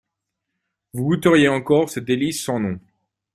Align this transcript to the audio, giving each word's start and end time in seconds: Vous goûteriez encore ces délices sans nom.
Vous 0.95 1.03
goûteriez 1.03 1.47
encore 1.47 1.91
ces 1.91 2.01
délices 2.01 2.43
sans 2.43 2.59
nom. 2.59 2.79